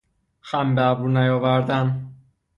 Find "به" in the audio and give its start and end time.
0.75-0.83